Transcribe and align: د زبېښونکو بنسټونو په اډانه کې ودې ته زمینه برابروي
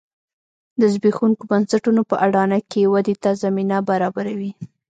د 0.79 0.81
زبېښونکو 0.93 1.43
بنسټونو 1.51 2.01
په 2.09 2.15
اډانه 2.25 2.59
کې 2.71 2.81
ودې 2.93 3.15
ته 3.23 3.29
زمینه 3.43 3.77
برابروي 3.89 4.51